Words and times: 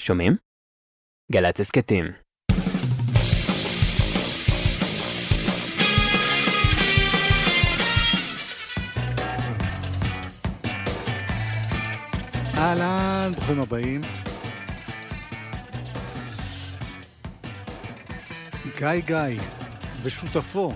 שומעים? 0.00 0.36
גל"צ 1.32 1.60
הסכתים. 1.60 2.04
אהלן, 12.54 13.32
ברוכים 13.32 13.60
הבאים. 13.60 14.00
גיא 18.78 19.00
גיא 19.00 19.40
ושותפו. 20.02 20.72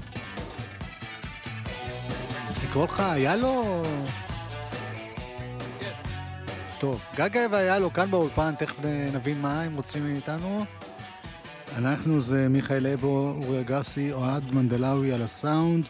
לקרוא 2.65 2.85
לך 2.85 3.01
היה 3.01 3.37
לו... 3.37 3.83
טוב, 6.79 7.01
גיא 7.15 7.29
גיא 7.29 7.41
והיה 7.51 7.79
לו 7.79 7.93
כאן 7.93 8.11
באולפן, 8.11 8.55
תכף 8.59 8.77
נבין 9.13 9.41
מה 9.41 9.63
הם 9.63 9.77
רוצים 9.77 10.13
מאיתנו. 10.13 10.65
אנחנו 11.77 12.21
זה 12.21 12.49
מיכאל 12.49 12.87
אבו, 12.87 13.31
אורי 13.31 13.61
אגסי, 13.61 14.13
אוהד 14.13 14.55
מנדלאוי 14.55 15.13
על 15.13 15.23
הסאונד. 15.23 15.87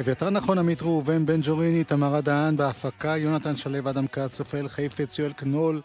אביתר 0.00 0.30
נכון, 0.30 0.58
עמית 0.58 0.82
ראובן, 0.82 1.26
בן 1.26 1.40
ג'וריני, 1.42 1.84
תמרה 1.84 2.20
דהן 2.20 2.56
בהפקה, 2.56 3.16
יונתן 3.16 3.56
שלו, 3.56 3.90
אדם 3.90 4.06
כץ, 4.06 4.34
סופל 4.34 4.68
חיפץ, 4.68 5.18
יואל 5.18 5.32
קנול, 5.32 5.80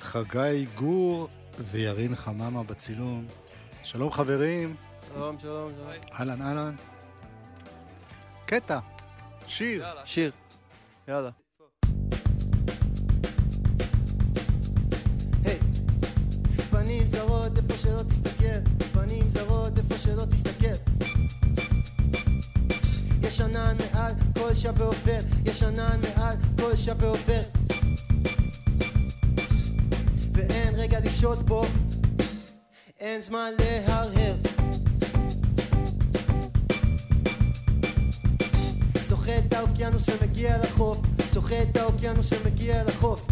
חגי 0.00 0.66
גור 0.74 1.28
וירין 1.58 2.14
חממה 2.14 2.62
בצילום. 2.62 3.26
שלום 3.82 4.10
חברים. 4.10 4.76
שלום, 5.14 5.36
שלום, 5.38 5.72
שלום. 5.74 5.90
אהלן, 6.12 6.42
אהלן. 6.42 6.74
קטע, 8.46 8.78
שיר. 9.46 9.84
שיר. 10.04 10.32
יאללה. 11.08 11.39
שלא 18.00 18.08
תסתכל, 18.08 18.70
פנים 18.92 19.30
זרות 19.30 19.78
איפה 19.78 19.98
שלא 19.98 20.24
תסתכל. 20.24 20.74
יש 23.22 23.40
ענן 23.40 23.76
מעל 23.92 24.12
כל 24.38 24.54
שב 24.54 24.74
ועובר, 24.76 25.18
יש 25.44 25.62
ענן 25.62 26.00
מעל 26.00 26.36
כל 26.60 26.76
שב 26.76 26.96
ועובר. 26.98 27.40
ואין 30.32 30.74
רגע 30.74 31.00
לשהות 31.00 31.38
בו, 31.46 31.62
אין 33.00 33.20
זמן 33.20 33.50
להרהר. 33.58 34.36
שוחה 39.08 39.38
את 39.38 39.52
האוקיינוס 39.52 40.06
ומגיע 40.08 40.58
לחוף, 40.58 40.98
שוחה 41.32 41.62
את 41.62 41.76
האוקיינוס 41.76 42.32
ומגיע 42.32 42.84
לחוף. 42.84 43.26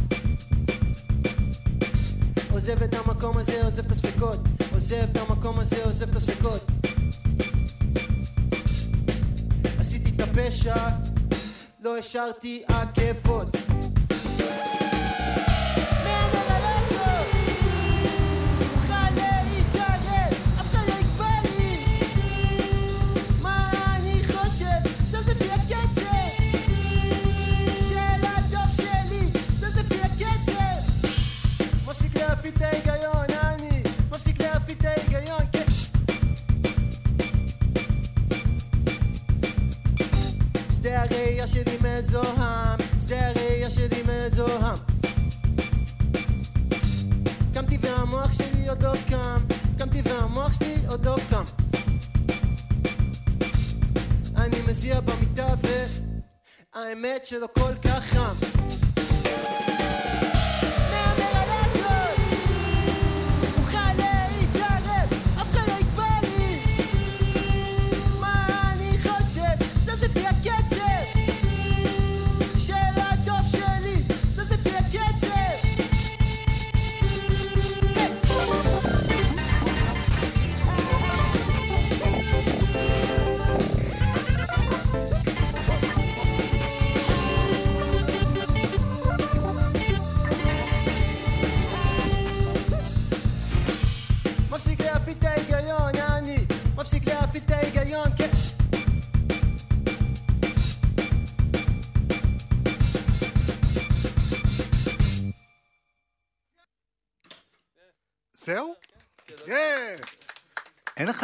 עוזב 2.51 2.83
את 2.83 2.95
המקום 2.95 3.37
הזה, 3.39 3.65
עוזב 3.65 3.85
את 3.85 3.93
הספקות, 3.93 4.39
עוזב 4.79 5.07
את 5.13 5.17
המקום 5.17 5.59
הזה, 5.59 5.85
עוזב 5.85 6.11
את 6.11 6.17
הספקות. 6.17 6.67
עשיתי 9.79 10.11
את 10.17 10.21
הפשע, 10.21 10.75
לא 11.81 11.99
השארתי 11.99 12.63
עקבות. 12.69 13.68
שלי 41.53 41.79
מזוהם, 41.83 42.79
שדה 43.01 43.29
הראייה 43.29 43.71
שלי 43.71 44.03
מזוהם. 44.09 44.79
קמתי 47.55 47.79
והמוח 47.81 48.33
שלי 48.33 48.69
עוד 48.69 48.83
לא 48.83 48.93
קם, 49.09 49.41
קמתי 49.79 50.03
והמוח 50.05 50.53
שלי 50.53 50.75
עוד 50.89 51.05
לא 51.05 51.17
קם. 51.31 51.45
אני 54.37 54.57
מזיע 54.69 55.01
במיטה 55.01 55.55
והאמת 56.75 57.27
שלא 57.27 57.49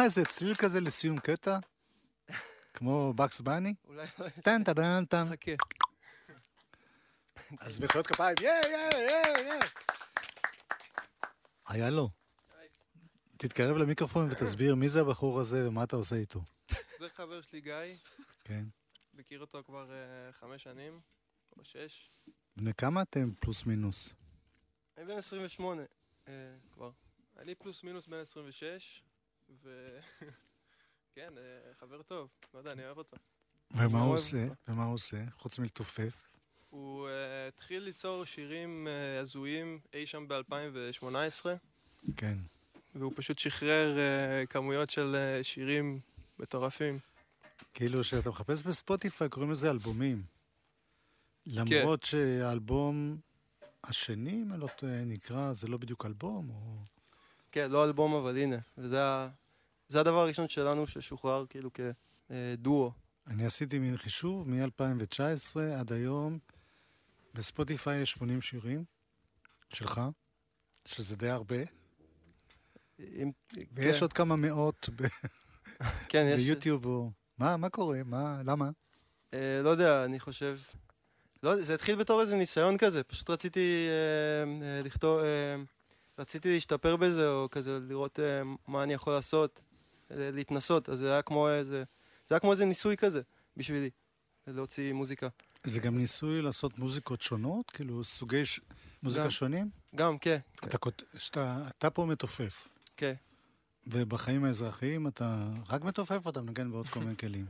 איזה 0.05 0.25
צליל 0.25 0.55
כזה 0.55 0.81
לסיום 0.81 1.17
קטע? 1.17 1.59
כמו 2.73 3.13
בקס 3.13 3.41
בני? 3.41 3.73
אולי 3.87 4.07
טן 4.43 4.63
טן 4.63 5.05
טן. 5.05 5.25
חכה. 5.29 5.51
אז 7.59 7.79
מחיאות 7.79 8.07
כפיים, 8.07 8.35
יא 8.41 8.49
יא 8.49 8.97
יא 8.97 9.37
יא. 9.47 9.59
היה 11.67 11.89
לו. 11.89 12.09
תתקרב 13.37 13.77
למיקרופון 13.77 14.27
ותסביר 14.31 14.75
מי 14.75 14.89
זה 14.89 15.01
הבחור 15.01 15.39
הזה 15.39 15.67
ומה 15.67 15.83
אתה 15.83 15.95
עושה 15.95 16.15
איתו. 16.15 16.41
זה 16.99 17.09
חבר 17.15 17.41
שלי 17.41 17.61
גיא, 17.61 17.73
כן. 18.43 18.65
מכיר 19.13 19.41
אותו 19.41 19.63
כבר 19.65 19.91
אה, 19.91 20.31
חמש 20.31 20.63
שנים, 20.63 20.99
או 21.57 21.63
שש. 21.63 22.09
בני 22.57 22.73
כמה 22.73 23.01
אתם 23.01 23.31
פלוס 23.39 23.65
מינוס? 23.65 24.13
אני 24.97 25.05
בן 25.05 25.17
28 25.17 25.81
אה, 26.27 26.33
כבר. 26.71 26.91
אני 27.37 27.55
פלוס 27.55 27.83
מינוס 27.83 28.07
בן 28.07 28.17
26, 28.17 29.01
ו... 29.49 29.99
כן, 31.15 31.33
אה, 31.37 31.73
חבר 31.79 32.01
טוב, 32.01 32.29
לא 32.53 32.59
יודע, 32.59 32.71
אני 32.71 32.85
אוהב 32.85 32.97
אותו. 32.97 33.17
ומה 33.71 34.01
הוא 34.01 34.13
עושה? 34.13 34.47
ומה 34.67 34.85
הוא 34.85 34.93
עושה? 34.93 35.17
חוץ 35.37 35.59
מלתופף. 35.59 36.27
הוא 36.69 37.07
אה, 37.07 37.47
התחיל 37.47 37.83
ליצור 37.83 38.25
שירים 38.25 38.87
אה, 38.87 39.19
הזויים 39.19 39.79
אי 39.93 40.05
שם 40.05 40.27
ב-2018, 40.27 41.45
כן. 42.17 42.37
והוא 42.95 43.11
פשוט 43.15 43.39
שחרר 43.39 43.97
כמויות 44.49 44.89
של 44.89 45.39
שירים 45.41 45.99
מטורפים. 46.39 46.99
כאילו 47.73 48.03
שאתה 48.03 48.29
מחפש 48.29 48.61
בספוטיפיי, 48.61 49.29
קוראים 49.29 49.51
לזה 49.51 49.71
אלבומים. 49.71 50.23
למרות 51.47 52.03
שהאלבום 52.03 53.17
השני, 53.83 54.41
אם 54.41 54.53
אני 54.53 54.61
לא 54.61 54.67
טועה, 54.67 55.03
נקרא, 55.05 55.53
זה 55.53 55.67
לא 55.67 55.77
בדיוק 55.77 56.05
אלבום, 56.05 56.49
או... 56.49 56.94
כן, 57.55 57.71
לא 57.71 57.83
אלבום, 57.85 58.13
אבל 58.13 58.37
הנה. 58.37 58.55
וזה 58.77 59.03
ה... 59.03 59.29
זה 59.87 59.99
הדבר 59.99 60.19
הראשון 60.19 60.47
שלנו 60.49 60.87
ששוחרר 60.87 61.45
כאילו 61.49 61.69
כדואו. 61.73 62.91
אני 63.27 63.45
עשיתי 63.45 63.79
מין 63.79 63.97
חישוב, 63.97 64.49
מ-2019 64.49 65.59
עד 65.79 65.91
היום, 65.93 66.39
בספוטיפיי 67.33 68.01
יש 68.01 68.11
80 68.11 68.41
שירים 68.41 68.83
שלך, 69.73 70.01
שזה 70.85 71.15
די 71.15 71.29
הרבה, 71.29 71.55
אם- 72.99 73.31
ויש 73.71 73.95
כן, 73.95 74.01
עוד 74.01 74.13
כמה 74.13 74.35
מאות 74.35 74.89
ב- 74.95 75.05
כן, 76.11 76.25
יש... 76.27 76.41
ביוטיוב 76.45 76.85
או... 76.85 77.11
מה, 77.37 77.57
מה 77.57 77.69
קורה? 77.69 78.01
מה, 78.05 78.41
למה? 78.45 78.69
אה, 79.33 79.61
לא 79.63 79.69
יודע, 79.69 80.05
אני 80.05 80.19
חושב... 80.19 80.59
לא 81.43 81.61
זה 81.61 81.73
התחיל 81.73 81.95
בתור 81.95 82.21
איזה 82.21 82.35
ניסיון 82.35 82.77
כזה, 82.77 83.03
פשוט 83.03 83.29
רציתי 83.29 83.87
אה, 83.89 84.65
אה, 84.67 84.81
לכתוב... 84.83 85.19
אה, 85.19 85.55
רציתי 86.19 86.53
להשתפר 86.53 86.95
בזה, 86.95 87.29
או 87.29 87.47
כזה 87.51 87.79
לראות 87.87 88.19
אה, 88.19 88.41
מה 88.67 88.83
אני 88.83 88.93
יכול 88.93 89.13
לעשות, 89.13 89.61
אה, 90.11 90.31
להתנסות, 90.31 90.89
אז 90.89 90.97
זה 90.97 91.11
היה 91.11 91.21
כמו 91.21 91.49
איזה... 91.49 91.83
זה 92.27 92.35
היה 92.35 92.39
כמו 92.39 92.51
איזה 92.51 92.65
ניסוי 92.65 92.97
כזה, 92.97 93.21
בשבילי, 93.57 93.89
להוציא 94.47 94.93
מוזיקה. 94.93 95.27
זה 95.63 95.79
גם 95.79 95.97
ניסוי 95.97 96.41
לעשות 96.41 96.79
מוזיקות 96.79 97.21
שונות? 97.21 97.71
כאילו, 97.71 98.03
סוגי 98.03 98.45
ש... 98.45 98.59
מוזיקה 99.03 99.23
גם. 99.23 99.29
שונים? 99.29 99.69
גם, 99.95 100.17
כן. 100.17 100.37
אתה, 100.63 100.77
כות- 100.77 101.03
שאתה, 101.17 101.67
אתה 101.77 101.89
פה 101.89 102.05
מתופף, 102.05 102.67
כן. 102.97 103.13
ובחיים 103.87 104.43
האזרחיים 104.43 105.07
אתה 105.07 105.47
רק 105.69 105.81
מתופף 105.83 106.25
או 106.25 106.29
אתה 106.31 106.41
מנגן 106.41 106.71
בעוד 106.71 106.87
כל 106.87 106.99
מיני 106.99 107.17
כלים? 107.17 107.45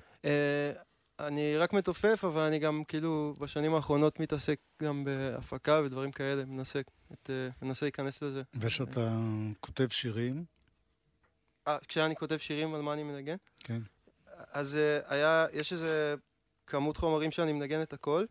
אני 1.19 1.57
רק 1.57 1.73
מתופף, 1.73 2.23
אבל 2.23 2.41
אני 2.41 2.59
גם 2.59 2.83
כאילו 2.88 3.33
בשנים 3.39 3.75
האחרונות 3.75 4.19
מתעסק 4.19 4.59
גם 4.83 5.03
בהפקה 5.03 5.81
ודברים 5.85 6.12
כאלה, 6.12 6.45
מנסה, 6.45 6.79
את, 7.13 7.29
אה, 7.29 7.50
מנסה 7.62 7.85
להיכנס 7.85 8.21
לזה. 8.21 8.41
ושאתה 8.59 9.17
כותב 9.59 9.88
שירים, 9.89 10.45
אה, 11.67 11.77
כשאני 11.88 12.15
כותב 12.15 12.38
שירים 12.38 12.75
על 12.75 12.81
מה 12.81 12.94
אני 12.94 13.03
מנגן? 13.03 13.35
כן. 13.59 13.81
אז 14.51 14.77
אה, 14.77 15.00
היה, 15.07 15.45
יש 15.53 15.73
איזה 15.73 16.15
כמות 16.67 16.97
חומרים 16.97 17.31
שאני 17.31 17.53
מנגן 17.53 17.81
את 17.81 17.94
הכל, 17.94 18.25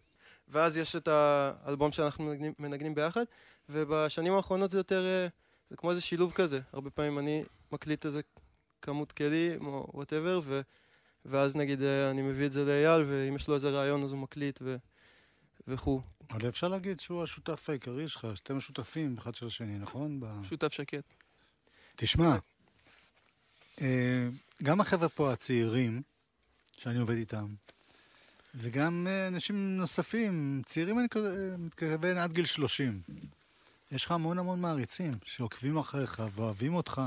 ואז 0.49 0.77
יש 0.77 0.97
את 0.97 1.09
האלבום 1.09 1.93
שאנחנו 1.93 2.25
מנגנים, 2.25 2.53
מנגנים 2.59 2.95
ביחד, 2.95 3.25
ובשנים 3.69 4.33
האחרונות 4.33 4.71
זה 4.71 4.79
יותר, 4.79 5.05
אה, 5.07 5.27
זה 5.71 5.77
כמו 5.77 5.91
איזה 5.91 6.01
שילוב 6.01 6.33
כזה. 6.33 6.61
הרבה 6.73 6.91
פעמים 6.91 7.19
אני 7.19 7.45
מקליט 7.73 8.07
איזה 8.07 8.21
כמות 8.83 9.13
כלים 9.13 9.67
או 9.67 9.91
whatever, 9.95 10.41
ו... 10.45 10.61
ואז 11.27 11.57
נגיד 11.57 11.83
אה, 11.83 12.11
אני 12.11 12.23
מביא 12.23 12.47
את 12.47 12.53
זה 12.53 12.65
לאייל, 12.65 13.03
ואם 13.09 13.37
יש 13.37 13.49
לו 13.49 13.55
איזה 13.55 13.71
רעיון 13.71 14.03
אז 14.03 14.13
הוא 14.13 14.19
מקליט 14.19 14.59
ו... 14.63 14.77
וכו'. 15.69 16.01
אבל 16.31 16.49
אפשר 16.49 16.69
להגיד 16.69 17.01
שהוא 17.01 17.23
השותף 17.23 17.71
העיקרי 17.71 18.09
שלך, 18.09 18.27
שאתם 18.35 18.61
שותפים 18.61 19.17
אחד 19.19 19.35
של 19.35 19.47
השני, 19.47 19.79
נכון? 19.79 20.21
ב... 20.21 20.27
שותף 20.49 20.73
שקט. 20.73 21.05
תשמע, 21.97 22.37
אה, 23.81 24.29
גם 24.63 24.81
החבר'ה 24.81 25.09
פה 25.09 25.33
הצעירים, 25.33 26.03
שאני 26.77 26.99
עובד 26.99 27.17
איתם, 27.17 27.47
וגם 28.55 29.07
אה, 29.11 29.29
אנשים 29.29 29.77
נוספים, 29.77 30.63
צעירים 30.67 30.99
אני 30.99 31.07
מתכוון 31.59 32.17
עד 32.17 32.33
גיל 32.33 32.47
30. 32.47 33.03
יש 33.91 34.05
לך 34.05 34.13
המון 34.13 34.39
המון 34.39 34.61
מעריצים 34.61 35.15
שעוקבים 35.25 35.77
אחריך 35.77 36.23
ואוהבים 36.33 36.75
אותך, 36.75 37.03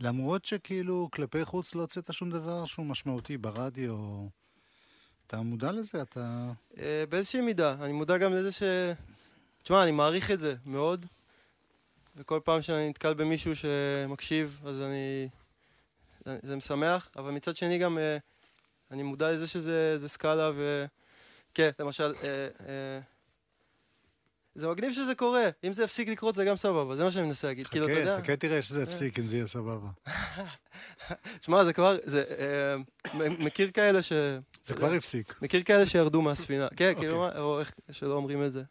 למרות 0.00 0.44
שכאילו 0.44 1.08
כלפי 1.12 1.44
חוץ 1.44 1.74
לא 1.74 1.80
הוצאת 1.80 2.14
שום 2.14 2.30
דבר 2.30 2.64
שהוא 2.64 2.86
משמעותי 2.86 3.36
ברדיו. 3.38 3.96
אתה 5.26 5.40
מודע 5.40 5.72
לזה? 5.72 6.02
אתה... 6.02 6.50
אה, 6.78 7.04
באיזושהי 7.08 7.40
מידה. 7.40 7.74
אני 7.80 7.92
מודע 7.92 8.18
גם 8.18 8.32
לזה 8.32 8.52
ש... 8.52 8.62
תשמע, 9.62 9.82
אני 9.82 9.90
מעריך 9.90 10.30
את 10.30 10.40
זה 10.40 10.54
מאוד, 10.66 11.06
וכל 12.16 12.40
פעם 12.44 12.62
שאני 12.62 12.88
נתקל 12.88 13.14
במישהו 13.14 13.52
שמקשיב, 13.56 14.60
אז 14.66 14.80
אני... 14.80 15.28
זה- 16.42 16.56
משמח, 16.56 17.08
אבל 17.16 17.30
מצד 17.30 17.56
שני 17.56 17.78
גם 17.78 17.98
אה, 17.98 18.16
אני 18.90 19.02
מודע 19.02 19.32
לזה 19.32 19.48
שזה 19.48 19.98
זה 19.98 20.08
סקאלה, 20.08 20.50
ו... 20.54 20.84
כן, 21.54 21.70
למשל, 21.78 22.14
אה, 22.22 22.48
זה 24.54 24.68
מגניב 24.68 24.92
שזה 24.92 25.14
קורה. 25.14 25.48
אם 25.64 25.72
זה 25.72 25.84
יפסיק 25.84 26.08
לקרות 26.08 26.34
זה 26.34 26.44
גם 26.44 26.56
סבבה, 26.56 26.96
זה 26.96 27.04
מה 27.04 27.10
שאני 27.10 27.26
מנסה 27.26 27.46
להגיד. 27.48 27.66
כאילו, 27.66 27.86
אתה 27.86 27.92
יודע... 27.92 28.18
חכה, 28.22 28.36
תראה 28.36 28.62
שזה 28.62 28.82
יפסיק 28.82 29.18
אם 29.18 29.26
זה 29.26 29.36
יהיה 29.36 29.46
סבבה. 29.46 29.88
שמע, 31.44 31.64
זה 31.64 31.72
כבר... 31.72 31.96
זה... 32.04 32.24
אה, 32.38 32.76
מכיר 33.28 33.70
כאלה 33.70 34.02
ש... 34.02 34.12
זה 34.62 34.74
כבר 34.74 34.92
הפסיק. 34.92 35.34
מכיר 35.42 35.62
כאלה 35.62 35.86
שירדו 35.86 36.22
מהספינה. 36.22 36.68
כן, 36.68 36.90
אוקיי. 36.90 36.94
כאילו, 36.94 37.38
או 37.38 37.60
איך 37.60 37.72
שלא 37.90 38.14
אומרים 38.14 38.44
את 38.44 38.52
זה. 38.52 38.62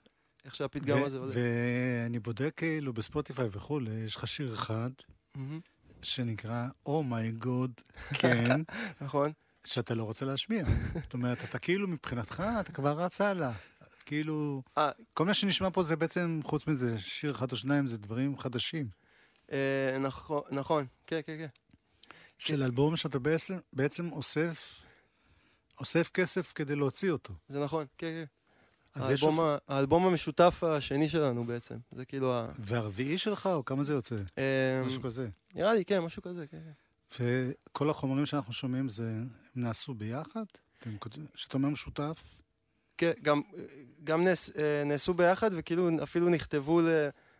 איך 0.45 0.55
שהפתגם 0.55 1.03
הזה 1.03 1.17
עולה. 1.17 1.31
ואני 1.35 2.19
בודק 2.19 2.53
כאילו 2.57 2.93
בספוטיפיי 2.93 3.47
וכולי, 3.51 3.91
יש 3.91 4.15
לך 4.15 4.27
שיר 4.27 4.53
אחד 4.53 4.89
שנקרא 6.01 6.67
אומייגוד, 6.85 7.71
כן, 8.13 8.61
נכון. 9.01 9.31
שאתה 9.65 9.95
לא 9.95 10.03
רוצה 10.03 10.25
להשמיע. 10.25 10.65
זאת 11.01 11.13
אומרת, 11.13 11.37
אתה 11.43 11.59
כאילו 11.59 11.87
מבחינתך, 11.87 12.43
אתה 12.59 12.71
כבר 12.71 12.91
רץ 12.91 13.21
הלאה. 13.21 13.51
כאילו, 14.13 14.61
אה. 14.77 14.91
כל 15.13 15.25
מה 15.25 15.33
שנשמע 15.33 15.69
פה 15.69 15.83
זה 15.83 15.95
בעצם, 15.95 16.39
חוץ 16.43 16.67
מזה, 16.67 16.99
שיר 16.99 17.31
אחד 17.31 17.51
או 17.51 17.57
שניים, 17.57 17.87
זה 17.87 17.97
דברים 17.97 18.37
חדשים. 18.37 18.87
אה, 19.51 19.97
נכון, 19.99 20.41
נכון. 20.51 20.85
כן, 21.07 21.19
כן, 21.25 21.37
כן. 21.37 21.47
של 22.37 22.63
אלבום 22.63 22.95
שאתה 22.95 23.19
בעצם, 23.19 23.57
בעצם 23.73 24.11
אוסף, 24.11 24.81
אוסף 25.79 26.09
כסף 26.13 26.51
כדי 26.55 26.75
להוציא 26.75 27.11
אותו. 27.11 27.33
זה 27.47 27.63
נכון, 27.63 27.85
כן, 27.97 28.07
כן. 28.93 29.01
האלבום 29.01 29.39
אופ... 29.39 29.45
ה- 29.67 29.75
האלבום 29.75 30.05
המשותף 30.05 30.63
השני 30.63 31.09
שלנו 31.09 31.45
בעצם. 31.45 31.75
זה 31.91 32.05
כאילו 32.05 32.33
ה... 32.33 32.47
והרביעי 32.59 33.17
שלך, 33.17 33.45
או 33.45 33.65
כמה 33.65 33.83
זה 33.83 33.93
יוצא? 33.93 34.15
אה, 34.37 34.83
משהו 34.87 35.01
כזה. 35.01 35.29
נראה 35.55 35.73
לי, 35.73 35.85
כן, 35.85 35.99
משהו 35.99 36.21
כזה, 36.21 36.47
כן. 36.47 36.59
כן. 37.17 37.25
וכל 37.69 37.89
החומרים 37.89 38.25
שאנחנו 38.25 38.53
שומעים, 38.53 38.89
זה, 38.89 39.09
הם 39.11 39.27
נעשו 39.55 39.93
ביחד? 39.93 40.43
כשאתה 41.33 41.57
אומר 41.57 41.69
משותף, 41.69 42.23
כן, 42.99 43.11
גם, 43.21 43.41
גם 44.03 44.23
נעש, 44.23 44.49
אה, 44.49 44.83
נעשו 44.85 45.13
ביחד, 45.13 45.49
וכאילו 45.53 45.89
אפילו 46.03 46.29
נכתבו 46.29 46.81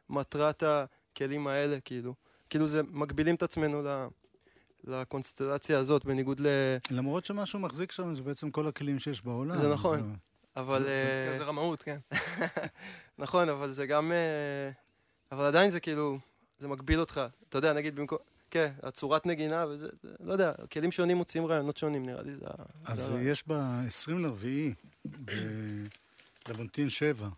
למטרת 0.10 0.64
הכלים 0.66 1.48
האלה, 1.48 1.80
כאילו. 1.80 2.14
כאילו 2.50 2.68
זה, 2.68 2.82
מגבילים 2.84 3.36
את 3.36 3.44
עצמנו 3.44 3.82
ל, 3.82 4.08
לקונסטלציה 4.84 5.80
הזאת, 5.80 6.06
בניגוד 6.06 6.40
ל... 6.40 6.48
למרות 6.92 7.26
שמשהו 7.26 7.60
מחזיק 7.60 7.92
שם 7.92 8.16
זה 8.16 8.22
בעצם 8.22 8.52
כל 8.52 8.68
הכלים 8.68 9.00
שיש 9.00 9.24
בעולם. 9.26 9.58
זה 9.58 9.70
נכון. 9.74 10.16
אבל... 10.56 10.84
זה- 10.84 11.28
אה, 11.30 11.34
כזה 11.36 11.44
רמאות, 11.44 11.84
כן. 11.84 11.98
נכון, 13.20 13.50
אבל 13.50 13.72
זה 13.72 13.86
גם... 13.86 14.12
אה, 14.12 14.72
אבל 15.32 15.46
עדיין 15.46 15.72
זה 15.72 15.80
כאילו... 15.80 16.20
זה 16.60 16.68
מגביל 16.68 17.00
אותך. 17.00 17.22
אתה 17.50 17.58
יודע, 17.58 17.74
נגיד 17.74 17.96
במקום... 17.96 18.18
כן, 18.52 18.72
הצורת 18.84 19.26
נגינה 19.26 19.66
וזה... 19.70 19.88
זה- 20.04 20.16
לא 20.20 20.32
יודע, 20.32 20.54
כלים 20.72 20.92
שונים 20.92 21.18
מוציאים 21.18 21.46
רעיונות 21.48 21.78
שונים, 21.78 22.06
נראה 22.06 22.22
לי. 22.22 22.36
זה 22.36 22.46
אז 22.86 23.00
זה 23.00 23.22
יש 23.22 23.44
ב-20 23.48 24.12
לרביעי, 24.12 24.74
בלוונטין 26.48 26.90
7, 26.90 27.30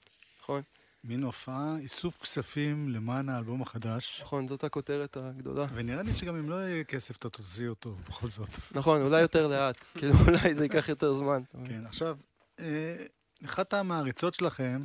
נכון, 0.42 0.62
מין 1.04 1.24
הופעה, 1.24 1.78
איסוף 1.78 2.22
כספים 2.22 2.90
למען 2.90 3.30
האלבום 3.30 3.62
החדש. 3.62 4.22
נכון, 4.22 4.48
זאת 4.48 4.64
הכותרת 4.64 5.18
הגדולה. 5.18 5.66
ונראה 5.74 6.04
לי 6.04 6.14
שגם 6.14 6.36
אם 6.36 6.50
לא 6.50 6.56
יהיה 6.56 6.84
כסף, 6.84 7.18
אתה 7.18 7.30
תוציא 7.30 7.68
אותו 7.68 7.96
בכל 8.08 8.28
זאת. 8.28 8.50
נכון, 8.72 9.02
אולי 9.02 9.22
יותר 9.22 9.48
לאט. 9.48 9.76
כאילו, 9.98 10.14
אולי 10.28 10.56
זה 10.56 10.64
ייקח 10.64 10.90
יותר 10.90 11.14
זמן. 11.14 11.42
כן, 11.66 11.86
עכשיו, 11.86 12.18
אה, 12.60 13.06
אחת 13.46 13.74
המעריצות 13.74 14.34
שלכם, 14.34 14.84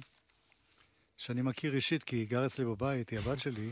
שאני 1.18 1.42
מכיר 1.42 1.74
אישית 1.74 2.02
כי 2.02 2.16
היא 2.16 2.28
גרה 2.28 2.46
אצלי 2.46 2.64
בבית, 2.64 3.10
היא 3.10 3.18
הבת 3.18 3.40
שלי, 3.40 3.70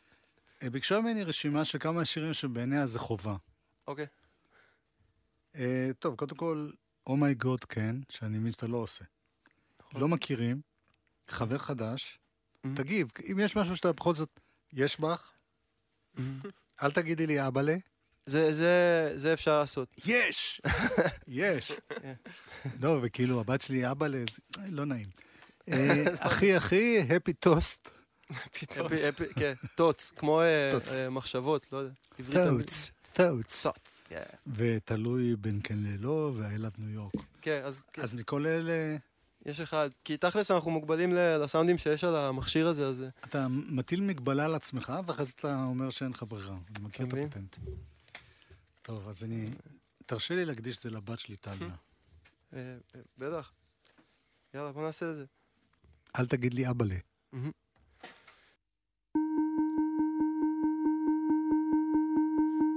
אה, 0.62 0.70
ביקשה 0.70 1.00
ממני 1.00 1.24
רשימה 1.24 1.64
של 1.64 1.78
כמה 1.78 2.04
שירים 2.04 2.34
שבעיניה 2.34 2.86
זה 2.86 2.98
חובה. 2.98 3.36
אוקיי. 3.86 4.06
אה, 5.56 5.90
טוב, 5.98 6.16
קודם 6.16 6.36
כל, 6.36 6.70
אומייגוד 7.06 7.64
כן, 7.64 7.96
שאני 8.08 8.38
מבין 8.38 8.52
שאתה 8.52 8.66
לא 8.66 8.76
עושה. 8.76 9.04
נכון. 9.80 10.00
לא 10.00 10.08
מכירים, 10.08 10.60
חבר 11.28 11.58
חדש, 11.58 12.18
Mhm. 12.56 12.68
תגיב, 12.76 13.10
אם 13.32 13.38
יש 13.38 13.56
משהו 13.56 13.76
שאתה 13.76 13.92
בכל 13.92 14.14
זאת, 14.14 14.40
יש 14.72 15.00
בך, 15.00 15.30
אל 16.82 16.90
תגידי 16.90 17.26
לי 17.26 17.46
אבאלה, 17.46 17.76
זה, 18.26 18.52
זה, 18.52 18.72
זה 19.14 19.32
אפשר 19.32 19.58
לעשות. 19.60 19.88
יש! 20.06 20.60
יש! 21.26 21.72
כן. 22.02 22.14
לא, 22.80 22.98
וכאילו, 23.02 23.40
הבת 23.40 23.60
שלי 23.60 23.90
אבאלה, 23.90 24.24
זה 24.30 24.62
אה, 24.62 24.70
לא 24.70 24.86
נעים. 24.86 25.06
אה, 25.68 26.04
אחי, 26.18 26.56
אחי, 26.56 26.98
הפי 27.16 27.32
טוסט. 27.32 27.90
כן, 29.34 29.54
טוץ, 29.74 30.12
כמו 30.16 30.40
אה, 30.42 30.68
טוץ. 30.72 30.92
מחשבות, 31.10 31.66
לא 31.72 31.78
יודע. 31.78 31.92
עברית 32.18 32.36
אנגלית. 32.36 32.90
ותלוי 34.46 35.36
בין 35.36 35.60
כן 35.64 35.78
ללא, 35.78 36.32
ו-I 36.36 36.58
love 36.58 36.74
ניו 36.78 36.90
יורק. 36.90 37.12
כן, 37.42 37.62
אז 37.64 37.82
כן, 37.92 38.02
אז 38.02 38.14
מכל 38.14 38.46
אלה, 38.46 38.96
יש 39.46 39.60
אחד. 39.60 39.90
כי 40.04 40.16
תכלס 40.16 40.50
אנחנו 40.50 40.70
מוגבלים 40.70 41.12
לסאונדים 41.14 41.78
שיש 41.78 42.04
על 42.04 42.16
המכשיר 42.16 42.68
הזה, 42.68 42.86
אז... 42.86 43.04
אתה 43.24 43.46
מטיל 43.48 44.00
מגבלה 44.00 44.44
על 44.44 44.54
עצמך, 44.54 44.92
ואחרי 45.06 45.24
זה 45.24 45.32
אתה 45.36 45.64
אומר 45.64 45.90
שאין 45.90 46.10
לך 46.10 46.24
ברירה. 46.28 46.56
אני 46.76 46.84
מכיר 46.84 47.06
את? 47.06 47.12
הפטנט. 47.12 47.56
טוב, 48.82 49.08
אז 49.08 49.24
אני... 49.24 49.50
תרשה 50.06 50.34
לי 50.34 50.44
להקדיש 50.44 50.76
את 50.76 50.82
זה 50.82 50.90
לבת 50.90 51.18
שלי, 51.18 51.36
טליה. 51.36 51.68
אה, 52.54 52.76
אה, 52.94 53.00
בטח. 53.18 53.52
יאללה, 54.54 54.72
בוא 54.72 54.86
נעשה 54.86 55.10
את 55.10 55.16
זה. 55.16 55.24
אל 56.18 56.26
תגיד 56.26 56.54
לי 56.54 56.70
אבאלה. 56.70 56.96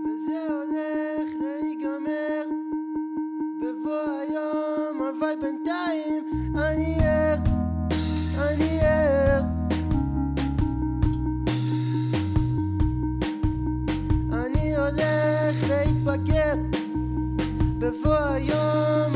וזה 0.05 0.47
הולך 0.49 0.88
להיגמר 2.09 2.49
בבוא 3.61 4.01
היום, 4.21 5.01
אבל 5.01 5.33
בינתיים 5.41 6.23
אני 6.55 6.95
ער, 7.01 7.37
אני 8.37 8.79
ער. 8.81 9.41
אני 14.33 14.75
הולך 14.75 15.69
להתבגר 15.69 16.55
בבוא 17.79 18.15
היום, 18.15 19.15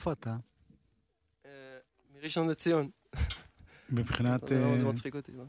מאיפה 0.00 0.12
אתה? 0.12 0.36
אה, 1.46 1.50
מראשון 2.14 2.48
לציון. 2.48 2.90
מבחינת 3.90 4.48
זה 4.48 4.54
לא- 4.60 4.76
זה 4.76 4.84
אה, 4.86 4.92
מצחיק 4.92 5.14
אותי, 5.16 5.32
לא? 5.32 5.44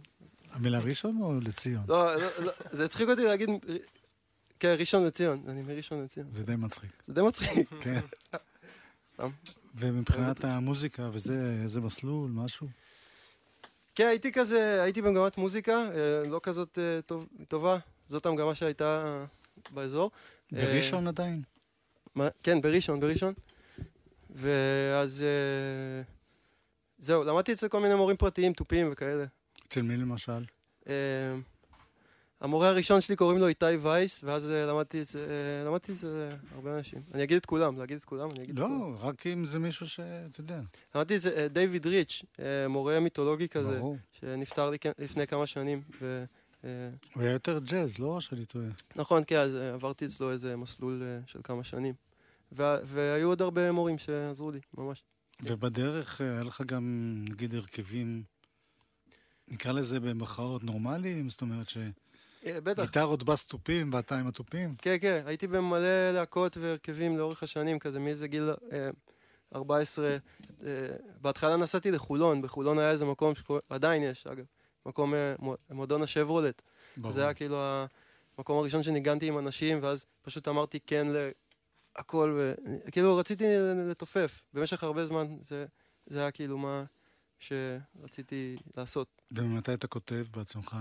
המילה 0.52 0.80
ראשון 0.80 1.18
או 1.22 1.40
לציון? 1.42 1.84
לא, 1.88 2.16
לא, 2.16 2.30
לא, 2.40 2.52
זה 2.72 2.86
הצחיק 2.86 3.10
אותי 3.10 3.24
להגיד... 3.24 3.50
כן, 4.60 4.76
ראשון 4.80 5.06
לציון, 5.06 5.44
אני 5.48 5.62
מראשון 5.62 6.04
לציון. 6.04 6.28
זה 6.34 6.44
די 6.44 6.56
מצחיק. 6.56 6.92
זה 7.08 7.14
די 7.14 7.22
מצחיק. 7.22 7.70
כן. 7.80 8.00
סתם. 9.14 9.30
ומבחינת 9.76 10.44
המוזיקה 10.46 11.10
וזה, 11.14 11.60
איזה 11.64 11.82
מסלול, 11.82 12.32
משהו? 12.32 12.68
כן, 13.96 14.06
הייתי 14.08 14.32
כזה, 14.32 14.84
הייתי 14.84 15.02
במגמת 15.02 15.38
מוזיקה, 15.38 15.72
אה, 15.96 16.30
לא 16.30 16.40
כזאת 16.44 16.80
אה, 16.80 17.02
טוב- 17.02 17.28
טובה, 17.48 17.78
זאת 18.08 18.26
המגמה 18.26 18.56
שהייתה 18.56 19.04
אה, 19.06 19.26
באזור. 19.74 20.12
בראשון 20.52 21.08
עדיין? 21.08 21.42
מה, 22.16 22.28
כן, 22.44 22.62
בראשון, 22.62 23.00
בראשון. 23.00 23.34
ואז... 24.32 25.24
אה, 25.24 26.02
זהו, 26.98 27.24
למדתי 27.24 27.54
אצל 27.54 27.68
כל 27.68 27.80
מיני 27.80 27.96
מורים 27.96 28.18
פרטיים, 28.18 28.54
תופים 28.54 28.90
וכאלה. 28.92 29.26
אצל 29.68 29.82
מי 29.82 29.98
למשל? 29.98 30.46
אה, 30.88 30.94
המורה 32.42 32.68
הראשון 32.68 33.02
שלי 33.02 33.16
קוראים 33.16 33.38
לו 33.38 33.48
איתי 33.48 33.66
וייס, 33.82 34.24
ואז 34.24 34.50
אה, 34.50 34.66
למדתי 34.66 35.02
אצל 35.02 35.20
אה, 35.20 35.66
למדתי 35.66 35.92
אצל 35.92 36.08
אה, 36.08 36.38
הרבה 36.56 36.78
אנשים. 36.78 37.02
אני 37.14 37.24
אגיד 37.24 37.38
את 37.38 37.46
כולם, 37.46 37.80
להגיד 37.80 37.98
את 37.98 38.04
כולם, 38.04 38.30
אני 38.32 38.44
אגיד 38.44 38.60
את 38.60 38.66
כולם. 38.66 38.92
לא, 38.92 38.98
רק 39.00 39.28
אם 39.28 39.46
זה 39.46 39.60
מישהו 39.60 39.88
שאתה 39.88 40.40
יודע. 40.40 40.62
למדתי 40.96 41.18
אצל 41.18 41.30
אה, 41.30 41.48
דיוויד 41.48 41.88
ריץ', 41.88 42.24
מורה 42.70 43.00
מיתולוגי 43.00 43.48
כזה, 43.48 43.80
ברור. 43.80 43.98
שנפטר 44.12 44.70
לי 44.70 44.78
לפני 44.98 45.28
כמה 45.28 45.46
שנים. 45.46 45.82
ו, 46.02 46.24
הוא 47.14 47.24
היה 47.24 47.32
יותר 47.32 47.60
ג'אז, 47.60 48.00
לא 48.00 48.22
שאני 48.22 48.46
טועה. 48.46 48.66
נכון, 48.96 49.24
כן, 49.28 49.38
אז 49.38 49.56
עברתי 49.56 50.06
אצלו 50.06 50.32
איזה 50.32 50.58
מסלול 50.58 51.04
של 51.26 51.40
כמה 51.44 51.64
שנים. 51.64 51.94
וה- 52.52 52.78
והיו 52.84 53.28
עוד 53.28 53.42
הרבה 53.42 53.72
מורים 53.72 53.98
שעזרו 53.98 54.52
לי, 54.52 54.60
ממש. 54.78 55.04
ובדרך 55.44 56.22
אה, 56.22 56.32
היה 56.32 56.44
לך 56.44 56.62
גם, 56.66 57.16
נגיד, 57.30 57.56
הרכבים, 57.56 58.24
נקרא 59.48 59.72
לזה 59.72 60.00
במחאות 60.00 60.64
נורמליים? 60.64 61.30
זאת 61.30 61.42
אומרת 61.42 61.68
אה, 62.46 62.62
בטח. 62.62 62.84
שגיטרות 62.84 63.24
בס 63.24 63.46
תופים 63.46 63.90
ואתה 63.94 64.20
עם 64.20 64.28
התופים? 64.28 64.76
כן, 64.78 64.96
כן, 65.02 65.24
הייתי 65.26 65.48
במלא 65.48 66.12
להקות 66.12 66.58
והרכבים 66.58 67.18
לאורך 67.18 67.44
השנים, 67.44 67.80
כזה 67.80 68.00
מאיזה 68.00 68.28
גיל 68.28 68.50
אה, 68.72 68.90
14. 69.56 70.18
אה, 70.64 70.68
בהתחלה 71.22 71.58
נסעתי 71.58 71.92
לחולון, 71.92 72.42
בחולון 72.42 72.80
היה 72.80 72.92
איזה 72.92 73.06
מקום, 73.06 73.36
שקורא- 73.36 73.60
עדיין 73.70 74.04
יש, 74.04 74.28
אגב, 74.28 74.46
מקום, 74.86 75.14
אה, 75.14 75.34
מו- 75.40 75.56
מועדון 75.70 76.02
השברולט. 76.04 76.62
ברור. 76.98 77.14
זה 77.14 77.24
היה 77.24 77.34
כאילו 77.34 77.58
המקום 78.38 78.58
הראשון 78.58 78.84
שניגנתי 78.84 79.28
עם 79.28 79.38
אנשים, 79.38 79.80
ואז 79.82 80.06
פשוט 80.22 80.48
אמרתי 80.48 80.80
כן 80.88 81.08
להכל, 81.98 82.34
ו... 82.38 82.54
כאילו 82.92 83.18
רציתי 83.18 83.46
לתופף. 83.90 84.42
במשך 84.54 84.84
הרבה 84.84 85.06
זמן 85.06 85.38
זה, 85.42 85.66
זה 86.06 86.20
היה 86.20 86.32
כאילו 86.32 86.58
מה 86.58 86.84
שרציתי 87.40 88.58
לעשות. 88.78 89.22
וממתי 89.32 89.74
אתה 89.74 89.88
כותב 89.88 90.24
בעצמך? 90.32 90.78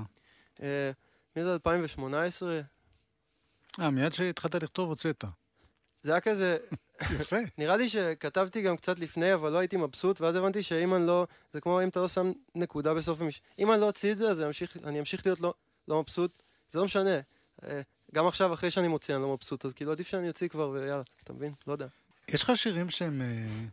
אה, 0.63 0.91
מאיזה 1.37 1.53
2018, 1.53 2.61
אה, 3.81 3.91
מיד 3.91 4.13
שהתחלת 4.13 4.55
לכתוב 4.55 4.89
הוצאת. 4.89 5.25
זה 6.03 6.11
היה 6.11 6.21
כזה, 6.21 6.59
יפה. 7.21 7.37
נראה 7.59 7.77
לי 7.77 7.89
שכתבתי 7.89 8.63
גם 8.63 8.77
קצת 8.77 8.99
לפני, 8.99 9.35
אבל 9.35 9.53
לא 9.53 9.59
הייתי 9.59 9.77
מבסוט, 9.77 10.21
ואז 10.21 10.37
הבנתי 10.37 10.63
שאם 10.63 10.95
אני 10.95 11.07
לא, 11.07 11.27
זה 11.53 11.61
כמו 11.61 11.83
אם 11.83 11.89
אתה 11.89 12.01
לא 12.01 12.09
שם 12.09 12.33
נקודה 12.55 12.95
בסוף 12.95 13.21
המש... 13.21 13.43
אם 13.59 13.73
אני 13.73 13.81
לא 13.81 13.87
אוציא 13.87 14.13
את 14.13 14.17
זה, 14.17 14.31
אז 14.31 14.41
אני 14.41 14.47
אמשיך, 14.47 14.77
אני 14.85 14.99
אמשיך 14.99 15.27
להיות 15.27 15.41
לא, 15.41 15.55
לא 15.89 16.01
מבסוט. 16.01 16.43
זה 16.71 16.79
לא 16.79 16.85
משנה. 16.85 17.21
גם 18.15 18.27
עכשיו, 18.27 18.55
אחרי 18.55 18.71
שאני 18.71 18.89
מוציא, 18.89 19.15
אני 19.15 19.23
לא 19.23 19.33
מבסוט, 19.35 19.65
אז 19.65 19.73
כאילו 19.73 19.93
עדיף 19.93 20.09
שאני 20.09 20.29
אוציא 20.29 20.49
כבר, 20.49 20.69
ויאללה, 20.69 21.03
אתה 21.25 21.33
מבין? 21.33 21.53
לא 21.67 21.73
יודע. 21.73 21.87
יש 22.29 22.43
לך 22.43 22.53
שירים 22.57 22.91
שהם, 22.91 23.23
אה, 23.23 23.67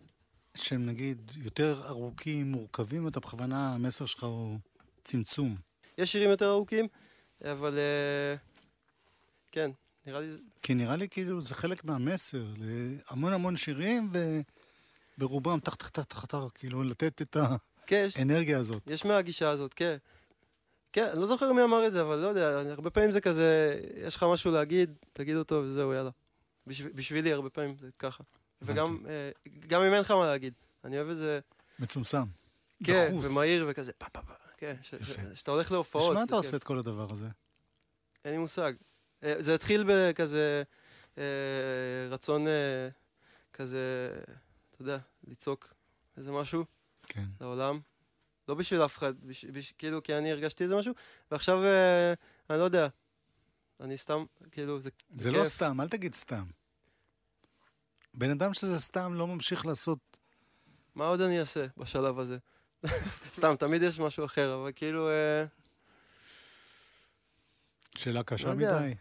שהם 0.55 0.85
נגיד 0.85 1.31
יותר 1.37 1.81
ארוכים, 1.87 2.51
מורכבים, 2.51 3.07
אתה 3.07 3.19
בכוונה, 3.19 3.73
המסר 3.73 4.05
שלך 4.05 4.23
הוא 4.23 4.59
צמצום. 5.03 5.55
יש 5.97 6.11
שירים 6.11 6.29
יותר 6.29 6.49
ארוכים, 6.49 6.87
אבל 7.45 7.77
אה, 7.77 8.35
כן, 9.51 9.71
נראה 10.05 10.19
לי... 10.19 10.27
כי 10.61 10.73
נראה 10.73 10.95
לי 10.95 11.09
כאילו 11.09 11.41
זה 11.41 11.55
חלק 11.55 11.83
מהמסר, 11.83 12.43
המון 13.09 13.33
המון 13.33 13.55
שירים, 13.55 14.11
וברובם 15.17 15.59
תח 15.59 15.75
תח 15.75 16.03
תח 16.03 16.25
תח, 16.25 16.37
כאילו 16.55 16.83
לתת 16.83 17.21
את 17.21 17.37
כן, 17.87 18.03
יש, 18.07 18.17
האנרגיה 18.17 18.57
הזאת. 18.57 18.83
יש 18.87 19.05
מהגישה 19.05 19.49
הזאת, 19.49 19.73
כן. 19.73 19.97
כן, 20.97 21.09
אני 21.11 21.19
לא 21.19 21.25
זוכר 21.25 21.53
מי 21.53 21.63
אמר 21.63 21.87
את 21.87 21.91
זה, 21.91 22.01
אבל 22.01 22.15
לא 22.15 22.27
יודע, 22.27 22.71
הרבה 22.71 22.89
פעמים 22.89 23.11
זה 23.11 23.21
כזה, 23.21 23.79
יש 24.05 24.15
לך 24.15 24.23
משהו 24.23 24.51
להגיד, 24.51 24.93
תגיד 25.13 25.35
אותו 25.35 25.55
וזהו, 25.55 25.93
יאללה. 25.93 26.09
בשב, 26.67 26.87
בשבילי 26.95 27.33
הרבה 27.33 27.49
פעמים 27.49 27.75
זה 27.77 27.89
ככה. 27.99 28.23
וגם 28.61 29.05
אה, 29.09 29.31
גם 29.67 29.81
אם 29.81 29.93
אין 29.93 30.01
לך 30.01 30.11
מה 30.11 30.25
להגיד, 30.25 30.53
אני 30.83 30.97
אוהב 30.97 31.09
את 31.09 31.17
זה, 31.17 31.39
מצומצם. 31.79 32.23
כן, 32.83 33.09
דחוס. 33.11 33.31
ומהיר 33.31 33.65
וכזה, 33.69 33.93
פה 33.93 34.05
פה 34.09 34.21
פה, 34.21 34.33
כן, 34.57 34.75
ש- 34.81 34.93
יפה. 34.93 35.05
ש- 35.35 35.39
שאתה 35.39 35.51
הולך 35.51 35.71
להופעות. 35.71 36.03
בשביל 36.03 36.17
מה 36.17 36.23
אתה. 36.23 36.35
עושה 36.35 36.57
את 36.57 36.63
כל 36.63 36.77
הדבר 36.77 37.11
הזה? 37.11 37.27
אין 38.25 38.33
לי 38.33 38.39
מושג. 38.39 38.73
אה, 39.23 39.35
זה 39.39 39.55
התחיל 39.55 39.83
בכזה 39.87 40.63
אה, 41.17 41.23
רצון 42.09 42.45
כזה, 43.53 44.09
אתה 44.71 44.81
יודע, 44.81 44.97
לצעוק 45.27 45.73
איזה 46.17 46.31
משהו 46.31 46.65
כן. 47.07 47.25
לעולם. 47.41 47.79
לא 48.47 48.55
בשביל 48.55 48.85
אף 48.85 48.97
אחד, 48.97 49.13
בש, 49.19 49.45
בש, 49.45 49.71
כאילו, 49.71 50.03
כי 50.03 50.17
אני 50.17 50.31
הרגשתי 50.31 50.63
איזה 50.63 50.75
משהו, 50.75 50.93
ועכשיו, 51.31 51.63
אה, 51.63 52.13
אני 52.49 52.59
לא 52.59 52.63
יודע, 52.63 52.87
אני 53.79 53.97
סתם, 53.97 54.25
כאילו, 54.51 54.79
זה, 54.79 54.89
זה 55.17 55.29
כיף. 55.29 55.39
לא 55.39 55.45
סתם, 55.45 55.81
אל 55.81 55.87
תגיד 55.87 56.15
סתם. 56.15 56.43
בן 58.13 58.29
אדם 58.29 58.53
שזה 58.53 58.79
סתם 58.79 59.13
לא 59.13 59.27
ממשיך 59.27 59.65
לעשות... 59.65 59.99
מה 60.95 61.07
עוד 61.07 61.21
אני 61.21 61.39
אעשה 61.39 61.65
בשלב 61.77 62.19
הזה? 62.19 62.37
סתם, 63.37 63.55
תמיד 63.59 63.81
יש 63.81 63.99
משהו 63.99 64.25
אחר, 64.25 64.55
אבל 64.55 64.71
כאילו, 64.75 65.09
אה, 65.09 65.45
שאלה 67.97 68.23
קשה 68.23 68.47
לא. 68.47 68.53
מדי. 68.53 68.93